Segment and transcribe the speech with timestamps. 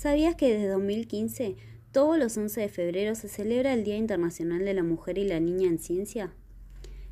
[0.00, 1.56] ¿Sabías que desde 2015
[1.92, 5.40] todos los 11 de febrero se celebra el Día Internacional de la Mujer y la
[5.40, 6.32] Niña en Ciencia?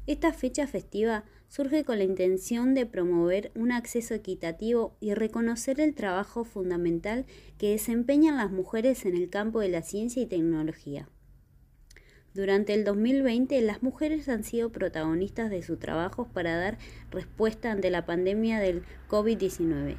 [0.07, 5.95] Esta fecha festiva surge con la intención de promover un acceso equitativo y reconocer el
[5.95, 7.27] trabajo fundamental
[7.59, 11.11] que desempeñan las mujeres en el campo de la ciencia y tecnología.
[12.33, 16.79] Durante el 2020, las mujeres han sido protagonistas de sus trabajos para dar
[17.11, 19.99] respuesta ante la pandemia del COVID-19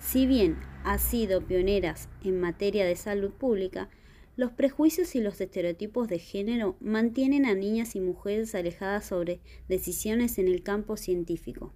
[0.00, 3.88] si bien ha sido pioneras en materia de salud pública,
[4.34, 10.38] los prejuicios y los estereotipos de género mantienen a niñas y mujeres alejadas sobre decisiones
[10.38, 11.74] en el campo científico.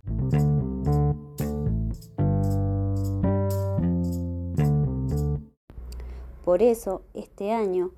[6.44, 7.92] Por eso, este año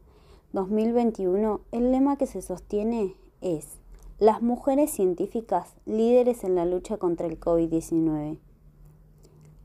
[0.52, 3.78] 2021, el lema que se sostiene es
[4.18, 8.38] Las mujeres científicas líderes en la lucha contra el COVID-19.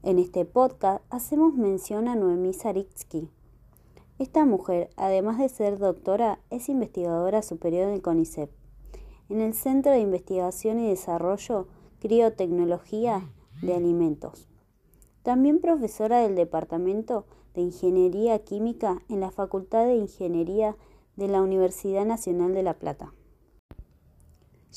[0.04, 3.30] En este podcast hacemos mención a Noemí Saritsky.
[4.18, 8.50] Esta mujer, además de ser doctora, es investigadora superior del CONICET,
[9.30, 11.68] en el Centro de Investigación y Desarrollo
[12.00, 13.30] Criotecnología
[13.62, 14.48] de Alimentos.
[15.22, 20.76] También profesora del Departamento de Ingeniería Química en la Facultad de Ingeniería
[21.16, 23.14] de la Universidad Nacional de La Plata.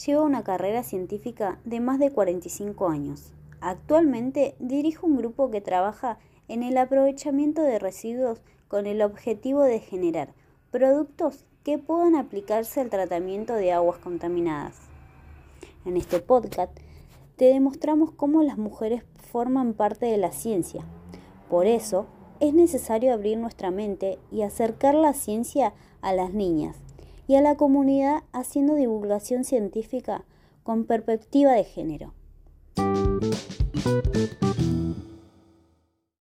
[0.04, 3.32] Lleva una carrera científica de más de 45 años
[3.66, 9.80] Actualmente dirijo un grupo que trabaja en el aprovechamiento de residuos con el objetivo de
[9.80, 10.34] generar
[10.70, 14.76] productos que puedan aplicarse al tratamiento de aguas contaminadas.
[15.86, 16.78] En este podcast
[17.36, 20.84] te demostramos cómo las mujeres forman parte de la ciencia.
[21.48, 22.04] Por eso
[22.40, 26.76] es necesario abrir nuestra mente y acercar la ciencia a las niñas
[27.26, 30.26] y a la comunidad haciendo divulgación científica
[30.64, 32.12] con perspectiva de género.
[33.84, 34.13] thank you